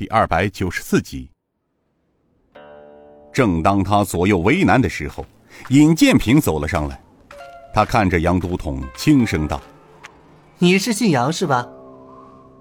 [0.00, 1.30] 第二百九十四集。
[3.30, 5.26] 正当他左右为难的时候，
[5.68, 6.98] 尹建平走了上来。
[7.74, 9.60] 他看着杨都统，轻声道
[10.56, 11.68] ：“你是姓杨是吧？”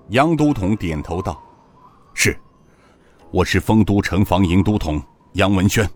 [0.10, 1.42] 杨都统点头道
[2.14, 2.38] ：“是，
[3.32, 5.02] 我是丰都城防营都统
[5.36, 5.90] 杨文轩。”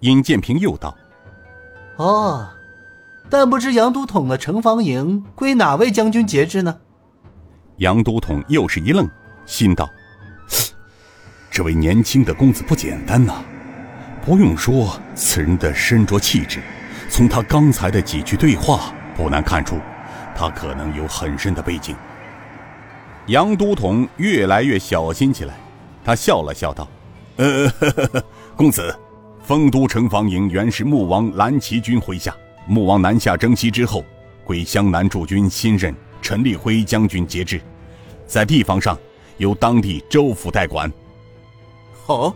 [0.00, 0.96] 尹建平又道
[2.00, 2.48] ：“哦，
[3.28, 6.80] 但不知杨都统的城防营归哪位将军节制呢？”
[7.76, 9.06] 杨都统又是一愣，
[9.44, 9.86] 心道
[11.56, 13.42] ：“这位年轻的公子不简单呐！
[14.22, 16.60] 不用说，此人的身着气质。”
[17.08, 19.80] 从他刚才的几句对话，不难看出，
[20.36, 21.96] 他可能有很深的背景。
[23.28, 25.54] 杨都统越来越小心起来，
[26.04, 26.86] 他笑了笑道
[27.36, 28.94] ：“呃，呵 呵公子，
[29.42, 34.04] 丰都城防营原是穆王蓝旗军麾下，穆王南下征西之后，
[34.44, 37.58] 归湘南驻军新任陈立辉将军节制，
[38.26, 38.94] 在地方上
[39.38, 40.92] 由当地州府代管。”
[42.06, 42.34] 哦，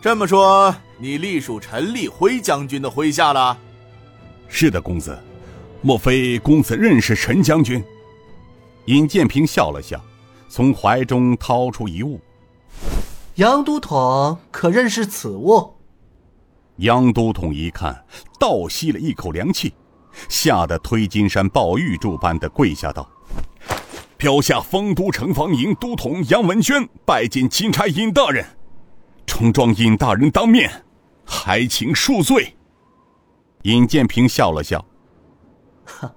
[0.00, 0.74] 这么说。
[0.96, 3.58] 你隶属陈立辉将军的麾下了？
[4.48, 5.18] 是的，公子。
[5.82, 7.84] 莫非公子认识陈将军？
[8.86, 10.00] 尹建平笑了笑，
[10.48, 12.20] 从怀中掏出一物。
[13.34, 15.74] 杨都统可认识此物？
[16.76, 18.04] 杨都统一看，
[18.38, 19.74] 倒吸了一口凉气，
[20.28, 23.10] 吓得推金山抱玉柱般的跪下道
[24.16, 28.46] ：“标下丰都城防营都统杨文轩拜见钦差尹大人，
[29.34, 30.70] 冲撞尹大人当面。”
[31.26, 32.54] 还请恕罪。
[33.62, 34.84] 尹建平笑了笑，
[35.86, 36.12] 哈，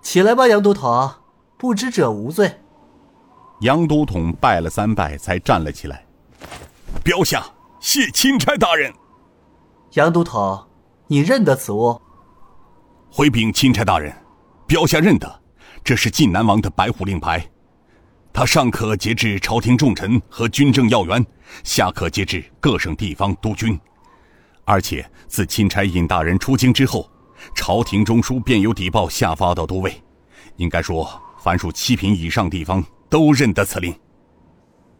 [0.00, 1.10] 起来吧，杨都统，
[1.58, 2.60] 不知者无罪。
[3.60, 6.06] 杨都统拜了三拜，才站了起来。
[7.02, 7.44] 标下
[7.80, 8.92] 谢钦差大人。
[9.94, 10.64] 杨都统，
[11.08, 12.00] 你认得此物？
[13.10, 14.16] 回禀钦差大人，
[14.68, 15.42] 标下认得，
[15.82, 17.44] 这是晋南王的白虎令牌，
[18.34, 21.24] 他上可节制朝廷重臣和军政要员，
[21.62, 23.78] 下可节制各省地方督军。
[24.64, 27.08] 而且自钦差尹大人出京之后，
[27.54, 30.02] 朝廷中枢便有底报下发到都尉，
[30.56, 33.94] 应该说，凡属七品以上地方都认得此令。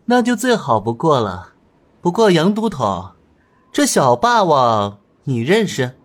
[0.04, 1.54] 那就最好不过了。
[2.00, 3.16] 不过杨都统，
[3.72, 5.98] 这小霸王你认识？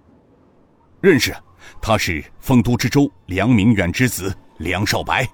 [1.00, 1.36] 认识，
[1.80, 5.30] 他是丰都知州梁明远之子梁少白。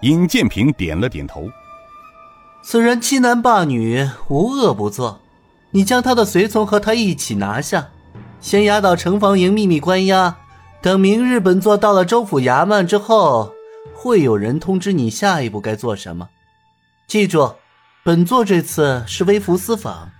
[0.00, 1.48] 尹建平点了点头。
[2.62, 5.20] 此人欺男霸女，无恶不作。
[5.70, 7.88] 你将他的随从和他一起拿下，
[8.40, 10.36] 先押到城防营秘密关押。
[10.82, 13.52] 等明日本座到了州府衙门之后，
[13.94, 16.28] 会有人通知你下一步该做什么。
[17.06, 17.54] 记住，
[18.02, 20.10] 本座这次是微服私访，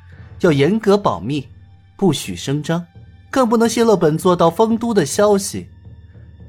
[0.40, 1.48] 要严格保密，
[1.96, 2.84] 不许声张，
[3.30, 5.68] 更不能泄露本座到丰都的消息。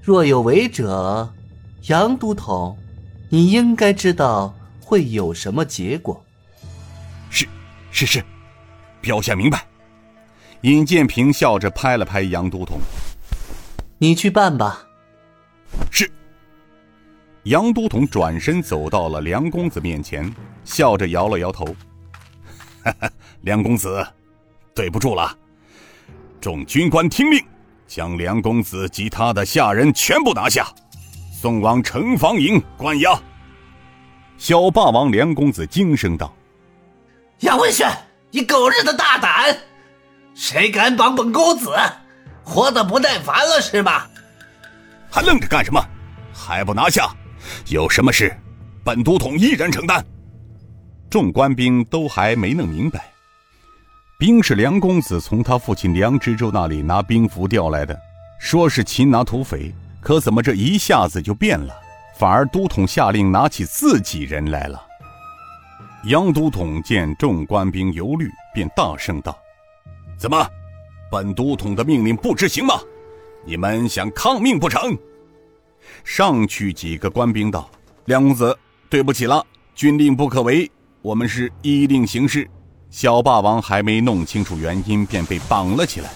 [0.01, 1.33] 若有违者，
[1.87, 2.77] 杨都统，
[3.33, 6.21] 你应该知道会有什么结果。
[7.29, 7.47] 是，
[7.89, 8.21] 是是。
[8.99, 9.65] 标下明白。
[10.63, 12.77] 尹建平笑着拍了拍杨都统
[13.97, 14.85] ：“你去办吧。”
[15.89, 16.11] 是。
[17.43, 20.29] 杨都统转身走到了梁公子面前，
[20.65, 21.65] 笑着摇了摇头
[23.43, 24.05] ：“梁公子，
[24.75, 25.33] 对不住了。
[26.41, 27.41] 众军官听令，
[27.87, 30.67] 将梁公子及他的下人全部拿下，
[31.41, 33.19] 送往城防营关押。”
[34.37, 36.31] 小霸王梁公子惊声道
[37.41, 37.89] ：“杨文轩。”
[38.33, 39.57] 你狗日的大胆！
[40.33, 41.69] 谁敢绑本公子？
[42.45, 44.09] 活得不耐烦了是吧？
[45.09, 45.85] 还愣着干什么？
[46.33, 47.13] 还不拿下！
[47.67, 48.33] 有什么事，
[48.85, 50.01] 本都统一人承担。
[51.09, 53.11] 众官兵都还没弄明白，
[54.17, 57.99] 兵是梁公子从他父亲梁知州那里拿兵符调来的，
[58.39, 61.73] 说是擒拿土匪，可怎么这一下子就变了？
[62.17, 64.79] 反而都统下令拿起自己人来了。
[66.05, 69.37] 杨都统见众官兵犹豫，便大声道
[70.17, 70.47] ：“怎么，
[71.11, 72.75] 本都统的命令不执行吗？
[73.45, 74.97] 你们想抗命不成？”
[76.03, 77.69] 上去几个官兵道
[78.05, 78.57] ：“梁公子，
[78.89, 79.45] 对不起了，
[79.75, 80.69] 军令不可违，
[81.01, 82.49] 我们是依令行事。”
[82.89, 86.09] 小霸王还没弄清楚原因，便被绑了起来。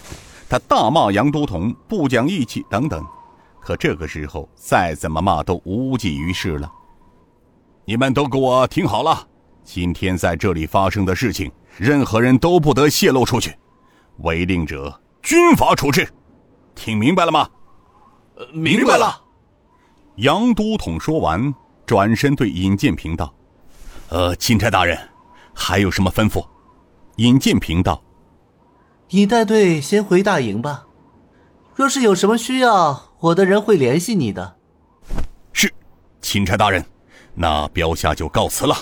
[0.49, 3.05] 他大骂杨都统不讲义气等等，
[3.65, 6.71] 可这个时候再怎么骂都无济于事了。
[7.83, 9.27] 你们都给我听好了。
[9.63, 13.57] 今天在这里发生的事情，任何人都不得泄露出去，
[14.19, 16.07] 违令者军法处置，
[16.75, 17.49] 听明白了吗？
[18.53, 19.19] 明白了。
[20.17, 21.51] 杨都统说完，
[21.87, 23.33] 转身对尹建平道
[24.09, 24.95] ：“呃，钦差大人，
[25.55, 26.45] 还有什么吩咐？”
[27.17, 27.99] 尹建平道
[29.09, 30.85] ：“你带队先回大营吧，
[31.73, 34.55] 若是有什么需要，我的人会联系你的。”
[35.51, 35.73] 是，
[36.21, 36.85] 钦差大人，
[37.33, 38.75] 那标下就告辞了。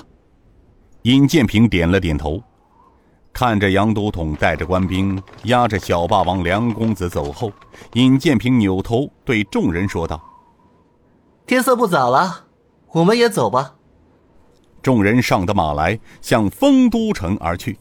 [1.03, 2.43] 尹建平点了点头，
[3.31, 7.53] 看着杨都统带着官兵押着小霸王梁公子走后，
[7.93, 10.21] 尹建平扭头对众人说道
[11.47, 12.47] ：“天色不早了，
[12.91, 13.75] 我们也走吧。”
[14.83, 17.77] 众人上的马来，向丰都城而去。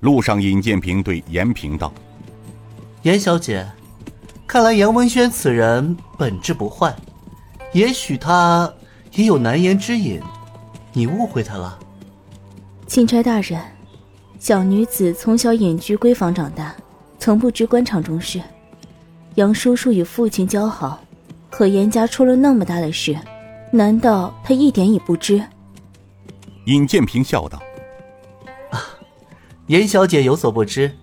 [0.00, 1.90] 路上，尹建平对严平道
[3.00, 3.66] ：“严小姐，
[4.46, 6.94] 看来杨文轩此人本质不坏，
[7.72, 8.72] 也许他
[9.12, 10.20] 也有难言之隐，
[10.92, 11.78] 你误会他了。”
[12.86, 13.60] 钦差大人，
[14.38, 16.74] 小女子从小隐居闺房长大，
[17.18, 18.40] 从不知官场中事。
[19.34, 21.02] 杨叔叔与父亲交好，
[21.50, 23.18] 可严家出了那么大的事，
[23.72, 25.42] 难道他一点也不知？
[26.66, 27.60] 尹建平笑道
[28.70, 28.80] ：“啊，
[29.66, 30.96] 严小姐有所不知，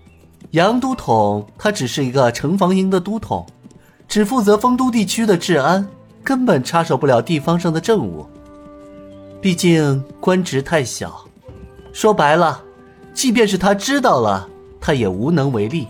[0.53, 3.43] 杨都统他只是一个城防营的都统，
[4.07, 5.87] 只负责丰都地区的治安，
[6.23, 8.23] 根本插手不了地方上的政务。
[9.41, 11.25] 毕竟官职太小。”
[11.91, 12.61] 说白了，
[13.15, 14.47] 即便是他知道了，
[14.79, 15.87] 他也无能为力。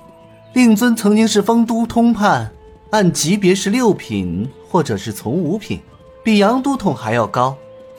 [0.54, 2.50] 令尊曾经是丰都通判，
[2.92, 5.81] 按级别是六品或者是从五品，
[6.24, 7.54] 比杨都统还要高。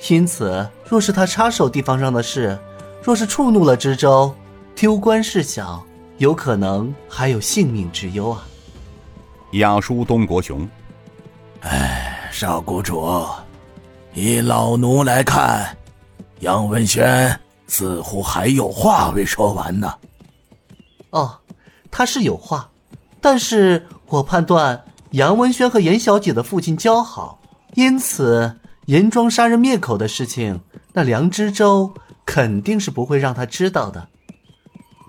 [0.08, 2.58] 因此，若是他插手地方上的事，
[3.02, 4.34] 若是触怒了知州，
[4.74, 5.84] 丢官事小，
[6.18, 8.44] 有可能还有性命之忧啊。
[9.52, 10.68] 亚叔东国雄，
[11.60, 13.26] 哎，少谷主，
[14.14, 15.76] 以老奴来看，
[16.40, 17.38] 杨文轩。
[17.66, 19.94] 似乎还有话未说完呢。
[21.10, 21.34] 哦，
[21.90, 22.70] 他是有话，
[23.22, 27.40] 但是我判断杨文轩和严小姐的父亲交好，
[27.74, 30.60] 因此严庄杀人灭口的事情，
[30.92, 31.92] 那梁知州
[32.26, 34.06] 肯定是不会让他知道的。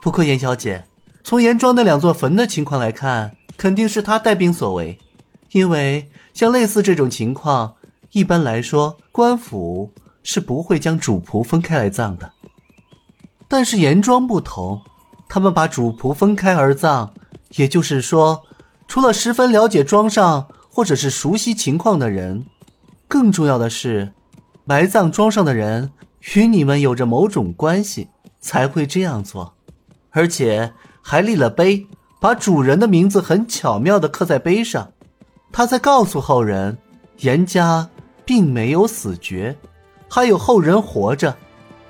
[0.01, 0.83] 不过严小姐，
[1.25, 4.99] 从严庄那两座坟的情况来看，肯定是他带兵所为，
[5.53, 7.73] 因为像类似这种情况，
[8.11, 9.91] 一般来说官府
[10.21, 12.31] 是不会将主仆分开来葬的。
[13.47, 14.79] 但是严庄不同，
[15.27, 17.11] 他们把主仆分开而葬，
[17.55, 18.43] 也就是说，
[18.87, 22.45] 除了十分了解庄上或者是熟悉情况的人，
[23.07, 24.13] 更重要的是，
[24.63, 25.91] 埋葬庄上的人
[26.35, 29.55] 与你们有着某种关系，才会这样做，
[30.11, 30.71] 而且
[31.07, 31.85] 还立了碑，
[32.19, 34.91] 把主人的名字很巧妙地刻在碑上，
[35.51, 36.75] 他在告诉后人，
[37.19, 37.87] 严家
[38.25, 39.55] 并没有死绝，
[40.09, 41.35] 还有后人活着，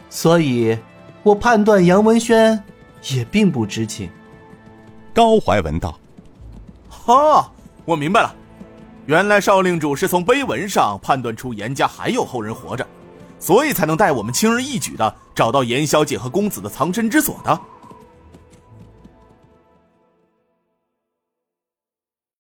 [0.10, 0.78] 所以。
[1.24, 2.64] 我判断杨文轩
[3.10, 4.08] 也并不知情。
[5.12, 5.98] 高怀文道
[6.88, 7.52] ：“哈，
[7.84, 8.36] 我明白了，
[9.08, 12.86] 原来少令主是从碑文上判断出严家还有后人活着，
[13.40, 17.60] 所以才能带我们轻而易举的找到严小姐和公子的藏身之所的。”